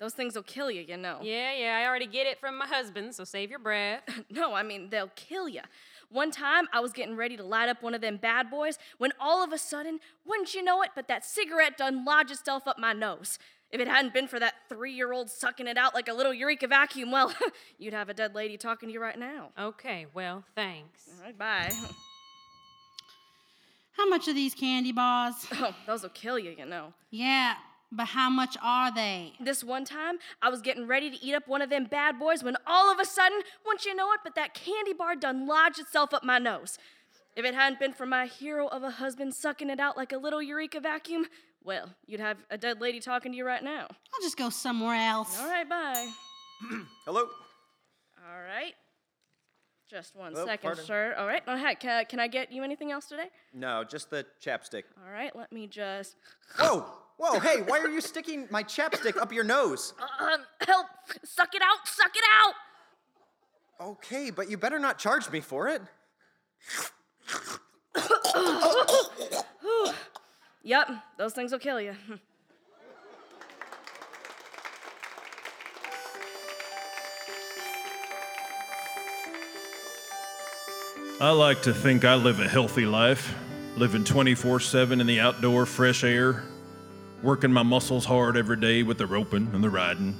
those 0.00 0.14
things 0.14 0.34
will 0.34 0.42
kill 0.42 0.70
you, 0.70 0.80
you 0.80 0.96
know. 0.96 1.18
Yeah, 1.22 1.52
yeah. 1.54 1.78
I 1.80 1.86
already 1.86 2.06
get 2.06 2.26
it 2.26 2.40
from 2.40 2.58
my 2.58 2.66
husband, 2.66 3.14
so 3.14 3.22
save 3.22 3.50
your 3.50 3.58
breath. 3.58 4.02
No, 4.30 4.54
I 4.54 4.62
mean 4.62 4.88
they'll 4.90 5.10
kill 5.14 5.48
you. 5.48 5.60
One 6.08 6.30
time, 6.30 6.68
I 6.72 6.80
was 6.80 6.92
getting 6.92 7.16
ready 7.16 7.36
to 7.36 7.42
light 7.42 7.68
up 7.68 7.82
one 7.82 7.94
of 7.94 8.00
them 8.00 8.16
bad 8.16 8.50
boys 8.50 8.78
when 8.98 9.12
all 9.20 9.44
of 9.44 9.52
a 9.52 9.58
sudden, 9.58 10.00
wouldn't 10.24 10.54
you 10.54 10.62
know 10.62 10.82
it, 10.82 10.90
but 10.94 11.06
that 11.08 11.24
cigarette 11.24 11.76
done 11.76 12.04
lodged 12.04 12.30
itself 12.30 12.66
up 12.66 12.78
my 12.78 12.92
nose. 12.92 13.38
If 13.70 13.80
it 13.80 13.86
hadn't 13.86 14.14
been 14.14 14.26
for 14.26 14.40
that 14.40 14.54
three-year-old 14.68 15.30
sucking 15.30 15.66
it 15.68 15.76
out 15.76 15.94
like 15.94 16.08
a 16.08 16.12
little 16.12 16.34
Eureka 16.34 16.66
vacuum, 16.66 17.10
well, 17.12 17.32
you'd 17.78 17.94
have 17.94 18.08
a 18.08 18.14
dead 18.14 18.34
lady 18.34 18.56
talking 18.56 18.88
to 18.88 18.92
you 18.92 19.00
right 19.00 19.18
now. 19.18 19.50
Okay, 19.58 20.06
well, 20.14 20.44
thanks. 20.54 21.08
All 21.08 21.24
right, 21.24 21.38
bye. 21.38 21.70
How 23.92 24.08
much 24.08 24.28
are 24.28 24.32
these 24.32 24.54
candy 24.54 24.92
bars? 24.92 25.34
Oh, 25.52 25.74
those 25.86 26.02
will 26.02 26.08
kill 26.10 26.38
you, 26.38 26.54
you 26.56 26.64
know. 26.64 26.94
Yeah, 27.10 27.54
but 27.92 28.06
how 28.06 28.30
much 28.30 28.56
are 28.62 28.92
they? 28.94 29.32
This 29.40 29.64
one 29.64 29.84
time, 29.84 30.18
I 30.42 30.48
was 30.48 30.60
getting 30.60 30.86
ready 30.86 31.10
to 31.10 31.16
eat 31.24 31.34
up 31.34 31.48
one 31.48 31.62
of 31.62 31.70
them 31.70 31.84
bad 31.84 32.18
boys 32.18 32.42
when 32.44 32.56
all 32.66 32.92
of 32.92 32.98
a 33.00 33.04
sudden, 33.04 33.40
once 33.66 33.84
you 33.84 33.94
know 33.94 34.12
it, 34.12 34.20
but 34.24 34.34
that 34.36 34.54
candy 34.54 34.92
bar 34.92 35.16
done 35.16 35.46
lodged 35.46 35.78
itself 35.80 36.14
up 36.14 36.22
my 36.24 36.38
nose. 36.38 36.78
If 37.36 37.44
it 37.44 37.54
hadn't 37.54 37.78
been 37.80 37.92
for 37.92 38.06
my 38.06 38.26
hero 38.26 38.66
of 38.68 38.82
a 38.82 38.90
husband 38.90 39.34
sucking 39.34 39.70
it 39.70 39.80
out 39.80 39.96
like 39.96 40.12
a 40.12 40.18
little 40.18 40.42
Eureka 40.42 40.80
vacuum, 40.80 41.26
well, 41.62 41.90
you'd 42.06 42.20
have 42.20 42.38
a 42.50 42.58
dead 42.58 42.80
lady 42.80 43.00
talking 43.00 43.32
to 43.32 43.38
you 43.38 43.46
right 43.46 43.62
now. 43.62 43.86
I'll 43.88 44.20
just 44.22 44.36
go 44.36 44.50
somewhere 44.50 44.94
else. 44.96 45.38
All 45.40 45.48
right, 45.48 45.68
bye. 45.68 46.10
Hello? 47.06 47.20
All 47.22 48.40
right. 48.42 48.74
Just 49.88 50.14
one 50.14 50.32
Oh, 50.36 50.46
second, 50.46 50.68
pardon. 50.68 50.84
sir. 50.84 51.14
All 51.18 51.26
right. 51.26 51.42
Oh, 51.48 51.56
heck, 51.56 51.80
can, 51.80 52.04
can 52.06 52.20
I 52.20 52.28
get 52.28 52.52
you 52.52 52.62
anything 52.62 52.92
else 52.92 53.06
today? 53.06 53.28
No, 53.52 53.82
just 53.84 54.08
the 54.10 54.24
chapstick. 54.44 54.84
All 55.04 55.12
right, 55.12 55.34
let 55.34 55.50
me 55.52 55.66
just. 55.66 56.14
Whoa! 56.58 56.86
Whoa, 57.22 57.38
hey, 57.38 57.60
why 57.60 57.78
are 57.80 57.88
you 57.90 58.00
sticking 58.00 58.46
my 58.50 58.62
chapstick 58.62 59.18
up 59.18 59.30
your 59.30 59.44
nose? 59.44 59.92
Um, 60.20 60.40
help! 60.66 60.86
Suck 61.22 61.54
it 61.54 61.60
out! 61.60 61.86
Suck 61.86 62.12
it 62.14 62.24
out! 62.42 62.54
Okay, 63.88 64.30
but 64.30 64.50
you 64.50 64.56
better 64.56 64.78
not 64.78 64.98
charge 64.98 65.30
me 65.30 65.40
for 65.40 65.68
it. 65.68 65.82
Yep, 70.62 70.90
those 71.18 71.32
things 71.34 71.52
will 71.52 71.58
kill 71.58 71.80
you. 71.80 71.94
I 81.20 81.30
like 81.32 81.62
to 81.62 81.74
think 81.74 82.06
I 82.06 82.14
live 82.14 82.40
a 82.40 82.48
healthy 82.48 82.86
life, 82.86 83.34
living 83.76 84.04
24 84.04 84.60
7 84.60 85.00
in 85.00 85.06
the 85.06 85.20
outdoor 85.20 85.66
fresh 85.66 86.04
air, 86.04 86.44
working 87.22 87.52
my 87.52 87.62
muscles 87.62 88.04
hard 88.04 88.36
every 88.36 88.56
day 88.56 88.82
with 88.82 88.98
the 88.98 89.06
roping 89.06 89.50
and 89.52 89.62
the 89.62 89.70
riding, 89.70 90.16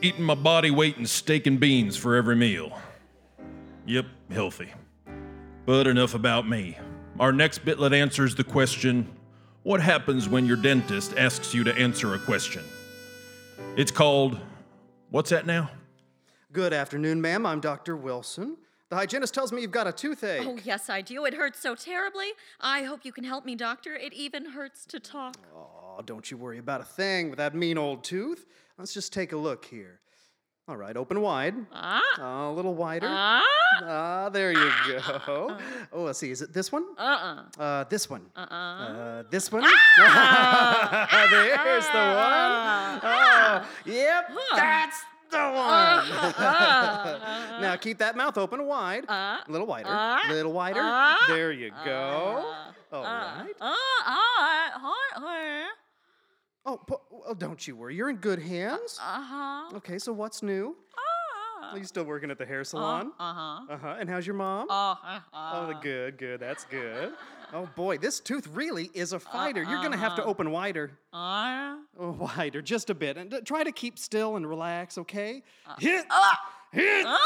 eating 0.00 0.22
my 0.24 0.34
body 0.34 0.70
weight 0.70 0.96
in 0.96 1.06
steak 1.06 1.46
and 1.46 1.60
beans 1.60 1.96
for 1.96 2.16
every 2.16 2.36
meal. 2.36 2.76
Yep, 3.86 4.06
healthy. 4.30 4.72
But 5.66 5.86
enough 5.86 6.14
about 6.14 6.48
me. 6.48 6.76
Our 7.20 7.32
next 7.32 7.64
bitlet 7.64 7.94
answers 7.94 8.34
the 8.34 8.44
question 8.44 9.08
What 9.62 9.80
happens 9.80 10.28
when 10.28 10.46
your 10.46 10.56
dentist 10.56 11.14
asks 11.16 11.54
you 11.54 11.62
to 11.64 11.74
answer 11.76 12.14
a 12.14 12.18
question? 12.18 12.64
It's 13.76 13.92
called, 13.92 14.40
What's 15.10 15.30
that 15.30 15.46
now? 15.46 15.70
Good 16.52 16.72
afternoon, 16.72 17.20
ma'am. 17.20 17.46
I'm 17.46 17.60
Dr. 17.60 17.96
Wilson. 17.96 18.56
The 18.88 18.96
hygienist 18.96 19.32
tells 19.32 19.52
me 19.52 19.62
you've 19.62 19.70
got 19.70 19.86
a 19.86 19.92
toothache. 19.92 20.46
Oh, 20.46 20.58
yes, 20.64 20.90
I 20.90 21.00
do. 21.00 21.24
It 21.24 21.32
hurts 21.32 21.58
so 21.60 21.74
terribly. 21.74 22.26
I 22.60 22.82
hope 22.82 23.06
you 23.06 23.12
can 23.12 23.24
help 23.24 23.46
me, 23.46 23.54
doctor. 23.54 23.94
It 23.94 24.12
even 24.12 24.50
hurts 24.50 24.84
to 24.86 25.00
talk. 25.00 25.38
Oh, 25.98 26.02
don't 26.02 26.30
you 26.30 26.36
worry 26.36 26.58
about 26.58 26.80
a 26.80 26.84
thing 26.84 27.28
with 27.28 27.36
that 27.38 27.54
mean 27.54 27.76
old 27.76 28.02
tooth. 28.04 28.46
Let's 28.78 28.94
just 28.94 29.12
take 29.12 29.32
a 29.32 29.36
look 29.36 29.64
here. 29.64 30.00
All 30.68 30.76
right, 30.76 30.96
open 30.96 31.20
wide. 31.20 31.54
Ah. 31.72 32.48
a 32.48 32.52
little 32.52 32.74
wider. 32.74 33.08
Ah. 33.10 33.42
Ah, 33.82 34.28
there 34.30 34.52
you 34.52 34.70
go. 34.88 35.58
Oh, 35.92 36.04
let's 36.04 36.18
see. 36.18 36.30
Is 36.30 36.40
it 36.40 36.52
this 36.52 36.70
one? 36.72 36.84
Uh-uh. 36.96 37.60
Uh, 37.60 37.84
this 37.84 38.08
one. 38.08 38.22
Uh-uh. 38.36 38.44
Uh, 38.46 39.22
this 39.30 39.50
one. 39.50 39.64
Ah. 39.98 41.28
There's 41.30 41.86
the 41.86 41.92
one. 41.92 43.00
Oh, 43.02 43.66
yep, 43.84 44.30
that's 44.54 45.00
the 45.30 45.38
one. 45.38 45.52
Ah. 46.38 47.58
now 47.60 47.76
keep 47.76 47.98
that 47.98 48.16
mouth 48.16 48.38
open 48.38 48.64
wide. 48.66 49.04
Ah. 49.08 49.42
A 49.46 49.50
little 49.50 49.66
wider. 49.66 49.88
Ah. 49.90 50.22
little 50.30 50.52
wider. 50.52 50.80
Ah. 50.82 51.18
There 51.28 51.52
you 51.52 51.70
go. 51.84 52.44
All 52.92 53.02
right. 53.02 53.54
Uh-uh. 56.64 56.72
Oh, 56.74 56.76
po- 56.78 57.02
well, 57.10 57.34
don't 57.34 57.66
you 57.66 57.76
worry. 57.76 57.94
You're 57.96 58.10
in 58.10 58.16
good 58.16 58.38
hands. 58.40 58.98
Uh-huh. 59.00 59.76
Okay, 59.76 59.98
so 59.98 60.12
what's 60.12 60.42
new? 60.42 60.76
Are 61.70 61.78
you 61.78 61.84
still 61.84 62.04
working 62.04 62.30
at 62.30 62.36
the 62.38 62.44
hair 62.44 62.64
salon? 62.64 63.12
Uh-huh. 63.18 63.72
Uh 63.72 63.78
huh. 63.78 63.96
And 63.98 64.10
how's 64.10 64.26
your 64.26 64.34
mom? 64.34 64.66
Uh-huh. 64.68 65.20
Oh, 65.32 65.66
the 65.68 65.74
good, 65.74 66.18
good. 66.18 66.40
That's 66.40 66.64
good. 66.64 67.12
Oh 67.54 67.68
boy, 67.76 67.98
this 67.98 68.18
tooth 68.20 68.46
really 68.48 68.90
is 68.94 69.12
a 69.12 69.20
fighter. 69.20 69.62
You're 69.62 69.80
gonna 69.82 69.96
have 69.96 70.16
to 70.16 70.24
open 70.24 70.50
wider. 70.50 70.90
Uh-huh. 71.12 71.76
Oh, 71.98 72.10
wider, 72.36 72.60
just 72.62 72.90
a 72.90 72.94
bit, 72.94 73.16
and 73.16 73.32
uh, 73.32 73.40
try 73.42 73.62
to 73.62 73.72
keep 73.72 73.98
still 73.98 74.36
and 74.36 74.46
relax. 74.46 74.98
Okay? 74.98 75.42
Hit. 75.78 76.04
Ah. 76.10 76.38
Hit. 76.72 77.06
Ah. 77.06 77.18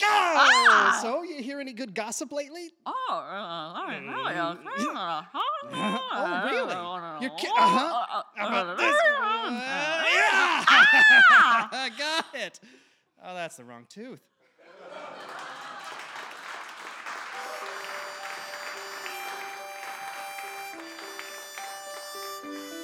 Go. 0.00 0.06
Ah. 0.06 0.98
So, 1.02 1.22
you 1.24 1.42
hear 1.42 1.58
any 1.60 1.72
good 1.72 1.92
gossip 1.94 2.30
lately? 2.32 2.70
Oh, 2.86 2.92
uh, 3.10 3.72
oh, 3.74 3.86
really? 6.44 6.74
You're 7.20 7.36
ki- 7.36 7.48
uh, 7.48 7.60
uh-huh. 7.60 8.22
How 8.36 8.48
about 8.48 8.76
this? 8.78 8.96
Ah. 9.18 9.58
I 11.72 11.90
got 11.98 12.26
it. 12.34 12.60
Oh, 13.24 13.34
that's 13.34 13.56
the 13.56 13.64
wrong 13.64 13.86
tooth. 13.88 14.20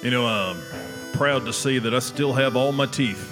You 0.03 0.11
know, 0.11 0.25
I'm 0.27 0.57
proud 1.13 1.45
to 1.45 1.53
say 1.53 1.79
that 1.79 1.93
I 1.95 1.99
still 1.99 2.33
have 2.33 2.55
all 2.55 2.71
my 2.71 2.85
teeth 2.85 3.31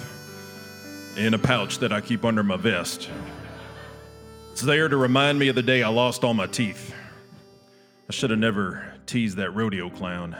in 1.16 1.34
a 1.34 1.38
pouch 1.38 1.78
that 1.78 1.92
I 1.92 2.00
keep 2.00 2.24
under 2.24 2.42
my 2.42 2.56
vest. 2.56 3.10
It's 4.54 4.62
there 4.62 4.86
to 4.86 4.96
remind 4.96 5.36
me 5.40 5.48
of 5.48 5.56
the 5.56 5.64
day 5.64 5.82
I 5.82 5.88
lost 5.88 6.22
all 6.22 6.32
my 6.32 6.46
teeth. 6.46 6.94
I 8.08 8.12
should 8.12 8.30
have 8.30 8.38
never 8.38 8.94
teased 9.04 9.36
that 9.38 9.50
rodeo 9.50 9.90
clown. 9.90 10.36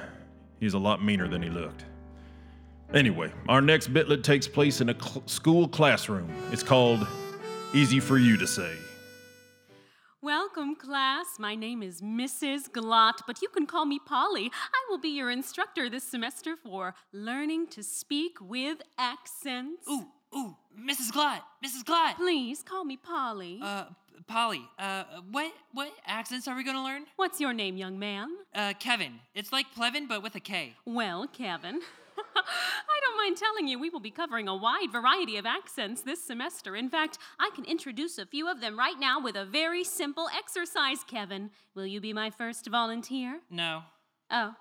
He's 0.61 0.75
a 0.75 0.78
lot 0.78 1.04
meaner 1.04 1.26
than 1.26 1.42
he 1.42 1.50
looked. 1.50 1.85
Anyway, 2.94 3.33
our 3.49 3.61
next 3.61 3.92
bitlet 3.92 4.23
takes 4.23 4.47
place 4.47 4.80
in 4.80 4.88
a 4.88 4.94
cl- 4.94 5.26
school 5.26 5.66
classroom. 5.66 6.33
It's 6.52 6.62
called 6.62 7.04
Easy 7.75 7.99
for 7.99 8.16
You 8.16 8.37
to 8.37 8.47
Say. 8.47 8.76
Welcome, 10.23 10.76
class. 10.76 11.26
My 11.40 11.56
name 11.56 11.83
is 11.83 12.00
Mrs. 12.00 12.71
Glott, 12.71 13.18
but 13.26 13.42
you 13.42 13.49
can 13.49 13.66
call 13.66 13.85
me 13.85 13.99
Polly. 13.99 14.49
I 14.54 14.87
will 14.88 14.99
be 14.99 15.09
your 15.09 15.33
instructor 15.33 15.90
this 15.90 16.04
semester 16.04 16.54
for 16.54 16.94
learning 17.12 17.66
to 17.71 17.83
speak 17.83 18.37
with 18.40 18.78
accents. 18.97 19.88
Ooh, 19.90 20.06
Ooh, 20.37 20.56
Mrs. 20.78 21.12
Glott, 21.12 21.42
Mrs. 21.64 21.85
Glott. 21.85 22.16
Please 22.16 22.62
call 22.62 22.85
me 22.85 22.97
Polly. 22.97 23.61
Uh, 23.62 23.85
Polly, 24.26 24.62
uh, 24.78 25.04
what 25.30 25.52
what 25.73 25.92
accents 26.06 26.49
are 26.49 26.56
we 26.56 26.64
gonna 26.64 26.83
learn? 26.83 27.04
What's 27.16 27.40
your 27.40 27.52
name, 27.52 27.76
young 27.76 27.99
man? 27.99 28.28
Uh, 28.54 28.73
Kevin. 28.78 29.21
It's 29.35 29.52
like 29.52 29.66
Plevin, 29.76 30.09
but 30.09 30.23
with 30.23 30.35
a 30.35 30.40
K. 30.40 30.75
Well, 30.85 31.26
Kevin. 31.26 31.80
I 32.37 33.00
don't 33.02 33.16
mind 33.16 33.37
telling 33.37 33.68
you, 33.68 33.78
we 33.78 33.90
will 33.90 34.00
be 34.00 34.11
covering 34.11 34.49
a 34.49 34.56
wide 34.56 34.92
variety 34.92 35.37
of 35.37 35.47
accents 35.47 36.02
this 36.02 36.23
semester. 36.23 36.76
In 36.76 36.88
fact, 36.88 37.18
I 37.38 37.50
can 37.54 37.64
introduce 37.64 38.18
a 38.18 38.26
few 38.26 38.49
of 38.49 38.61
them 38.61 38.78
right 38.78 38.99
now 38.99 39.21
with 39.21 39.37
a 39.37 39.44
very 39.44 39.85
simple 39.85 40.28
exercise, 40.37 41.04
Kevin. 41.06 41.50
Will 41.75 41.87
you 41.87 42.00
be 42.00 42.12
my 42.12 42.30
first 42.30 42.68
volunteer? 42.68 43.40
No. 43.50 43.83
Oh. 44.30 44.54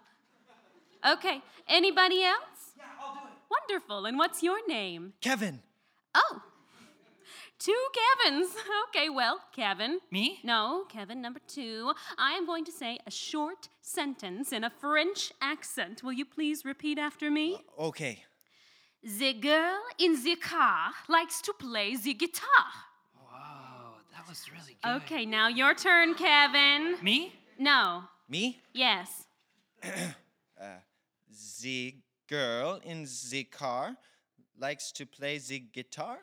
Okay. 1.06 1.42
Anybody 1.68 2.24
else? 2.24 2.74
Yeah, 2.78 2.86
I'll 3.02 3.14
do 3.14 3.20
it. 3.20 3.70
Wonderful. 3.70 4.06
And 4.06 4.18
what's 4.18 4.42
your 4.42 4.66
name? 4.68 5.14
Kevin. 5.22 5.62
Oh. 6.16 6.42
Two 7.64 7.86
Kevins. 8.00 8.50
Okay, 8.90 9.10
well, 9.10 9.40
Kevin. 9.56 10.00
Me? 10.12 10.40
No, 10.44 10.84
Kevin 10.88 11.22
number 11.22 11.40
two. 11.48 11.94
I 12.18 12.34
am 12.34 12.46
going 12.46 12.66
to 12.66 12.72
say 12.72 13.00
a 13.08 13.12
short 13.12 13.70
sentence 13.82 14.52
in 14.52 14.64
a 14.64 14.70
French 14.70 15.32
accent. 15.42 16.04
Will 16.04 16.14
you 16.14 16.26
please 16.26 16.64
repeat 16.64 17.00
after 17.00 17.32
me? 17.32 17.58
Okay. 17.80 18.24
The 19.02 19.34
girl 19.34 19.80
in 19.98 20.22
the 20.24 20.36
car 20.36 20.92
likes 21.08 21.42
to 21.42 21.54
play 21.54 21.96
the 21.96 22.14
guitar. 22.14 22.68
Whoa, 23.16 23.96
that 24.12 24.28
was 24.28 24.46
really 24.52 24.78
good. 24.84 25.02
Okay, 25.04 25.26
now 25.26 25.48
your 25.48 25.74
turn, 25.74 26.14
Kevin. 26.14 26.98
Me? 27.02 27.34
No. 27.58 28.04
Me? 28.30 28.62
Yes. 28.74 29.26
Uh, 30.62 30.80
the 31.62 31.94
girl 32.30 32.80
in 32.86 33.06
the 33.32 33.44
car 33.44 33.98
likes 34.58 34.92
to 34.94 35.06
play 35.06 35.40
the 35.40 35.60
guitar. 35.60 36.20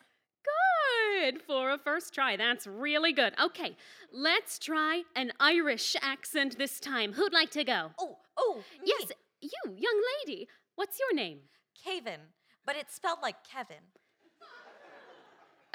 Good 1.21 1.43
for 1.43 1.71
a 1.71 1.77
first 1.77 2.15
try. 2.15 2.39
That's 2.39 2.67
really 2.67 3.13
good. 3.13 3.35
Okay, 3.39 3.77
let's 4.11 4.59
try 4.59 5.03
an 5.15 5.33
Irish 5.39 5.95
accent 6.01 6.57
this 6.57 6.81
time. 6.81 7.13
Who'd 7.13 7.35
like 7.35 7.51
to 7.51 7.63
go? 7.63 7.91
Oh, 8.01 8.17
oh, 8.39 8.63
me. 8.81 8.87
Yes, 8.87 9.13
you, 9.43 9.51
young 9.67 10.03
lady. 10.25 10.49
What's 10.77 10.99
your 10.99 11.15
name? 11.15 11.41
Kevin, 11.85 12.21
but 12.65 12.75
it's 12.75 12.95
spelled 12.95 13.19
like 13.21 13.37
Kevin. 13.45 13.85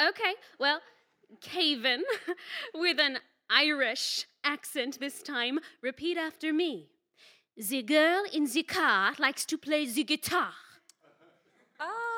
Okay, 0.01 0.33
well, 0.59 0.79
Caven 1.41 2.03
with 2.73 2.99
an 2.99 3.19
Irish 3.47 4.25
accent 4.43 4.99
this 4.99 5.21
time. 5.21 5.59
Repeat 5.79 6.17
after 6.17 6.53
me. 6.53 6.89
The 7.55 7.83
girl 7.83 8.23
in 8.33 8.45
the 8.45 8.63
car 8.63 9.13
likes 9.19 9.45
to 9.45 9.59
play 9.59 9.85
the 9.85 10.03
guitar. 10.03 10.53
Um, 11.79 12.14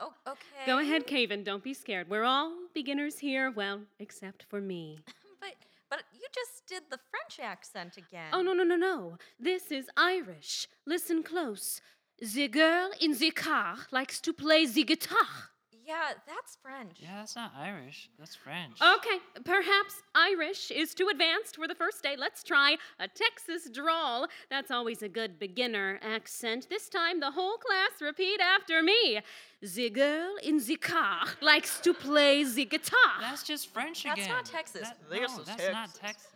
oh, 0.00 0.12
okay. 0.26 0.66
Go 0.66 0.78
ahead, 0.78 1.06
Caven. 1.06 1.44
Don't 1.44 1.62
be 1.62 1.74
scared. 1.74 2.08
We're 2.08 2.24
all 2.24 2.52
beginners 2.74 3.18
here, 3.18 3.50
well, 3.50 3.80
except 3.98 4.44
for 4.48 4.60
me. 4.60 4.98
But 5.40 5.54
but 5.88 6.02
you 6.12 6.26
just 6.34 6.66
did 6.66 6.82
the 6.90 6.98
French 7.10 7.38
accent 7.40 7.96
again. 7.96 8.30
Oh, 8.32 8.42
no, 8.42 8.52
no, 8.52 8.64
no, 8.64 8.76
no. 8.76 9.18
This 9.38 9.70
is 9.70 9.88
Irish. 9.96 10.66
Listen 10.84 11.22
close. 11.22 11.80
The 12.20 12.48
girl 12.48 12.90
in 13.00 13.16
the 13.16 13.30
car 13.30 13.76
likes 13.92 14.20
to 14.22 14.32
play 14.32 14.66
the 14.66 14.82
guitar. 14.82 15.52
Yeah, 15.88 16.12
that's 16.26 16.58
French. 16.60 16.98
Yeah, 16.98 17.16
that's 17.16 17.34
not 17.34 17.50
Irish. 17.56 18.10
That's 18.18 18.34
French. 18.34 18.76
Okay, 18.96 19.18
perhaps 19.42 20.02
Irish 20.14 20.70
is 20.70 20.92
too 20.92 21.08
advanced 21.10 21.56
for 21.56 21.66
the 21.66 21.74
first 21.74 22.02
day. 22.02 22.14
Let's 22.14 22.44
try 22.44 22.76
a 23.00 23.08
Texas 23.08 23.70
drawl. 23.72 24.26
That's 24.50 24.70
always 24.70 25.02
a 25.02 25.08
good 25.08 25.38
beginner 25.38 25.98
accent. 26.02 26.66
This 26.68 26.90
time, 26.90 27.20
the 27.20 27.30
whole 27.30 27.56
class 27.56 28.02
repeat 28.02 28.38
after 28.38 28.82
me. 28.82 29.20
The 29.62 29.88
girl 29.88 30.34
in 30.42 30.58
the 30.58 30.76
car 30.76 31.24
likes 31.40 31.80
to 31.80 31.94
play 31.94 32.44
the 32.44 32.66
guitar. 32.66 33.14
That's 33.22 33.42
just 33.42 33.72
French 33.72 34.04
again. 34.04 34.16
That's 34.16 34.28
not 34.28 34.44
Texas. 34.44 34.82
That, 34.82 34.98
no, 35.10 35.24
is 35.24 35.46
that's 35.46 35.72
not 35.72 35.94
Texas. 35.94 36.28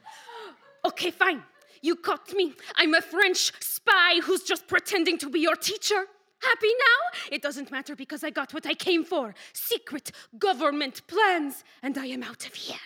Okay, 0.86 1.10
fine. 1.10 1.42
You 1.82 1.96
caught 1.96 2.32
me. 2.32 2.54
I'm 2.76 2.94
a 2.94 3.02
French 3.02 3.52
spy 3.62 4.20
who's 4.22 4.44
just 4.44 4.66
pretending 4.66 5.18
to 5.18 5.28
be 5.28 5.40
your 5.40 5.56
teacher. 5.56 6.06
Happy 6.42 6.68
now? 6.68 7.18
It 7.30 7.42
doesn't 7.42 7.70
matter 7.70 7.94
because 7.96 8.24
I 8.24 8.30
got 8.30 8.52
what 8.52 8.66
I 8.66 8.74
came 8.74 9.04
for 9.04 9.34
secret 9.52 10.12
government 10.38 11.06
plans, 11.06 11.64
and 11.82 11.96
I 11.96 12.06
am 12.06 12.22
out 12.22 12.46
of 12.46 12.54
here. 12.54 12.76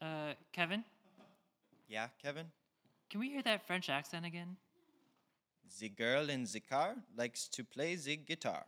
Uh, 0.00 0.34
Kevin, 0.52 0.84
Yeah, 1.88 2.08
Kevin? 2.22 2.46
can 3.10 3.20
we 3.20 3.30
hear 3.30 3.42
that 3.42 3.66
French 3.66 3.88
accent 3.88 4.26
again? 4.26 4.56
The 5.80 5.88
girl 5.88 6.28
in 6.30 6.44
the 6.44 6.60
car 6.60 6.96
likes 7.16 7.48
to 7.48 7.64
play 7.64 7.96
the 7.96 8.16
guitar. 8.16 8.64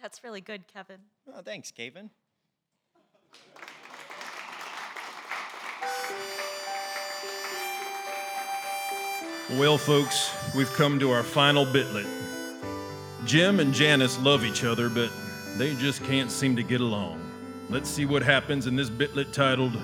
That's 0.00 0.24
really 0.24 0.40
good, 0.40 0.66
Kevin. 0.66 1.00
Oh, 1.26 1.42
thanks, 1.42 1.70
Kevin. 1.70 2.10
Well, 9.58 9.78
folks, 9.78 10.32
we've 10.54 10.72
come 10.74 11.00
to 11.00 11.10
our 11.10 11.24
final 11.24 11.66
bitlet. 11.66 12.06
Jim 13.24 13.58
and 13.58 13.74
Janice 13.74 14.16
love 14.20 14.44
each 14.44 14.62
other, 14.62 14.88
but 14.88 15.10
they 15.56 15.74
just 15.74 16.04
can't 16.04 16.30
seem 16.30 16.54
to 16.54 16.62
get 16.62 16.80
along. 16.80 17.20
Let's 17.68 17.90
see 17.90 18.06
what 18.06 18.22
happens 18.22 18.68
in 18.68 18.76
this 18.76 18.88
bitlet 18.88 19.32
titled 19.32 19.76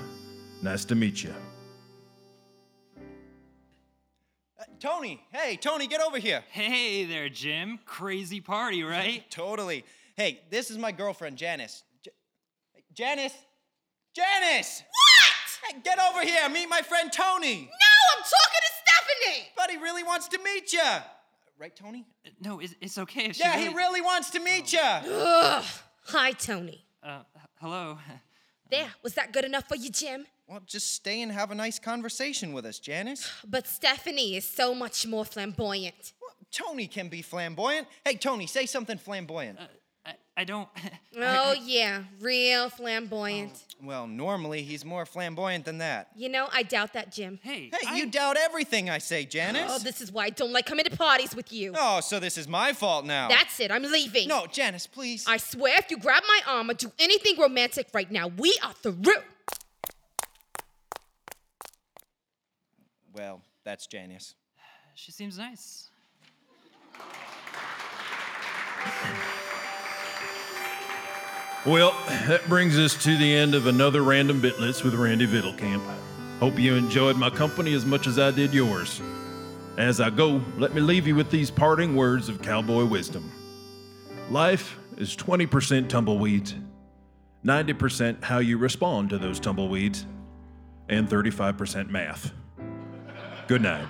Nice 0.63 0.85
to 0.85 0.95
Meet 0.95 1.25
You. 1.25 1.35
Uh, 4.59 4.65
Tony, 4.79 5.21
hey, 5.33 5.57
Tony, 5.57 5.89
get 5.89 6.01
over 6.01 6.19
here. 6.19 6.45
Hey 6.53 7.05
there, 7.05 7.29
Jim. 7.29 7.81
Crazy 7.85 8.41
party, 8.41 8.85
right? 8.85 9.29
Totally. 9.31 9.85
Hey, 10.17 10.43
this 10.49 10.71
is 10.71 10.79
my 10.79 10.93
girlfriend, 10.93 11.39
Janice. 11.39 11.83
J- 12.05 12.13
Janice? 12.95 13.35
Janice! 14.15 14.83
What? 14.89 15.73
Hey, 15.75 15.81
get 15.85 15.99
over 15.99 16.23
here. 16.23 16.49
Meet 16.49 16.69
my 16.69 16.83
friend 16.83 17.13
Tony. 17.13 17.63
No, 17.63 18.17
I'm 18.17 18.23
talking 18.23 18.63
to 18.63 18.76
Stephanie! 19.21 19.49
But 19.57 19.71
he 19.71 19.77
really 19.77 20.03
wants 20.03 20.29
to 20.29 20.39
meet 20.43 20.73
you. 20.73 20.81
Right, 21.59 21.75
Tony? 21.75 22.05
Uh, 22.25 22.31
No, 22.41 22.61
it's, 22.61 22.75
it's 22.81 22.99
okay 22.99 23.27
if 23.27 23.37
she 23.37 23.43
Yeah, 23.43 23.55
really... 23.57 23.69
he 23.69 23.75
really 23.75 24.01
wants 24.03 24.31
to 24.31 24.41
meet 24.41 24.73
you. 24.73 24.79
Ugh. 24.81 25.65
Hi, 26.07 26.33
Tony. 26.33 26.85
Uh, 27.03 27.21
h- 27.37 27.43
hello. 27.61 27.99
There, 28.71 28.89
was 29.03 29.15
that 29.15 29.33
good 29.33 29.45
enough 29.45 29.69
for 29.69 29.77
you, 29.77 29.91
Jim? 29.91 30.27
Well, 30.49 30.61
just 30.67 30.93
stay 30.93 31.23
and 31.23 31.33
have 31.33 31.51
a 31.51 31.55
nice 31.55 31.79
conversation 31.79 32.53
with 32.53 32.67
us, 32.67 32.79
Janice. 32.79 33.31
But 33.47 33.67
Stephanie 33.67 34.37
is 34.37 34.45
so 34.45 34.75
much 34.75 35.07
more 35.07 35.25
flamboyant. 35.25 36.13
Well, 36.21 36.31
Tony 36.53 36.87
can 36.87 37.09
be 37.09 37.23
flamboyant. 37.23 37.87
Hey, 38.05 38.15
Tony, 38.17 38.47
say 38.47 38.67
something 38.67 38.99
flamboyant. 38.99 39.59
I, 40.07 40.13
I 40.37 40.45
don't... 40.45 40.69
Oh, 41.19 41.55
yeah, 41.65 42.03
real 42.21 42.69
flamboyant. 42.69 43.53
Oh. 43.55 43.87
well, 43.87 44.07
normally 44.07 44.61
he's 44.63 44.85
more 44.85 45.07
flamboyant 45.07 45.65
than 45.65 45.79
that. 45.79 46.09
You 46.15 46.29
know, 46.29 46.47
I 46.53 46.63
doubt 46.63 46.93
that, 46.93 47.11
Jim. 47.11 47.39
Hey, 47.43 47.71
Hey, 47.73 47.87
I- 47.89 47.97
you 47.97 48.05
doubt 48.11 48.37
everything 48.37 48.91
I 48.91 48.99
say, 48.99 49.25
Janice. 49.25 49.71
Oh, 49.71 49.79
this 49.79 50.03
is 50.03 50.13
why 50.13 50.27
I 50.27 50.31
don't 50.31 50.53
like 50.53 50.67
coming 50.67 50.85
to 50.85 50.95
parties 50.95 51.35
with 51.35 51.55
you. 51.55 51.73
Oh, 51.75 52.01
so 52.01 52.21
this 52.21 52.37
is 52.37 52.47
my 52.47 52.75
fault 52.75 53.07
now. 53.07 53.29
That's 53.29 53.59
it, 53.61 53.71
I'm 53.71 53.83
leaving. 53.85 54.29
No, 54.29 54.47
Janice, 54.47 54.87
please. 54.87 55.25
I 55.27 55.39
swear 55.39 55.79
if 55.79 55.91
you 55.91 55.97
grab 55.97 56.23
my 56.29 56.41
arm 56.47 56.69
or 56.69 56.75
do 56.75 56.93
anything 56.99 57.39
romantic 57.39 57.87
right 57.95 58.11
now, 58.11 58.29
we 58.29 58.59
are 58.63 58.75
through. 58.75 59.15
Well, 63.15 63.41
that's 63.65 63.87
Janice. 63.87 64.35
She 64.95 65.13
seems 65.13 65.39
nice. 65.39 65.89
Well, 71.67 71.97
that 72.29 72.49
brings 72.49 72.79
us 72.79 72.95
to 73.03 73.17
the 73.17 73.35
end 73.35 73.57
of 73.57 73.67
another 73.67 74.03
Random 74.03 74.41
Bitlets 74.41 74.85
with 74.85 74.95
Randy 74.95 75.27
Vittlecamp. 75.27 75.83
Hope 76.39 76.61
you 76.61 76.77
enjoyed 76.77 77.17
my 77.17 77.29
company 77.29 77.75
as 77.75 77.85
much 77.85 78.07
as 78.07 78.21
I 78.21 78.31
did 78.31 78.55
yours. 78.55 79.03
As 79.77 80.01
I 80.01 80.11
go, 80.11 80.41
let 80.59 80.75
me 80.75 80.81
leave 80.81 81.09
you 81.09 81.17
with 81.17 81.29
these 81.29 81.51
parting 81.51 81.97
words 81.97 82.29
of 82.29 82.41
cowboy 82.41 82.85
wisdom. 82.85 83.33
Life 84.31 84.79
is 84.97 85.17
20% 85.17 85.89
tumbleweeds, 85.89 86.55
90% 87.45 88.23
how 88.23 88.39
you 88.39 88.59
respond 88.59 89.11
to 89.11 89.19
those 89.19 89.41
tumbleweeds, 89.41 90.07
and 90.89 91.09
35% 91.09 91.91
math. 91.91 92.31
Good 93.49 93.63
night. 93.63 93.89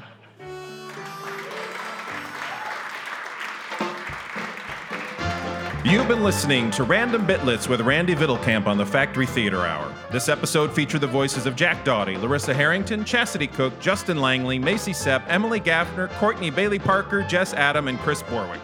You've 5.86 6.08
been 6.08 6.24
listening 6.24 6.72
to 6.72 6.82
Random 6.82 7.24
Bitlets 7.24 7.68
with 7.68 7.80
Randy 7.80 8.16
Vittlecamp 8.16 8.66
on 8.66 8.76
the 8.76 8.84
Factory 8.84 9.24
Theater 9.24 9.64
Hour. 9.64 9.94
This 10.10 10.28
episode 10.28 10.74
featured 10.74 11.00
the 11.00 11.06
voices 11.06 11.46
of 11.46 11.54
Jack 11.54 11.84
Doughty, 11.84 12.16
Larissa 12.16 12.52
Harrington, 12.52 13.04
Chastity 13.04 13.46
Cook, 13.46 13.78
Justin 13.78 14.20
Langley, 14.20 14.58
Macy 14.58 14.92
Sepp, 14.92 15.22
Emily 15.28 15.60
Gaffner, 15.60 16.10
Courtney 16.18 16.50
Bailey 16.50 16.80
Parker, 16.80 17.22
Jess 17.22 17.54
Adam, 17.54 17.86
and 17.86 18.00
Chris 18.00 18.20
Borwick. 18.24 18.60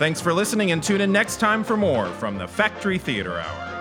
Thanks 0.00 0.20
for 0.20 0.32
listening 0.32 0.72
and 0.72 0.82
tune 0.82 1.00
in 1.00 1.12
next 1.12 1.38
time 1.38 1.62
for 1.62 1.76
more 1.76 2.06
from 2.06 2.36
the 2.36 2.48
Factory 2.48 2.98
Theater 2.98 3.38
Hour. 3.38 3.75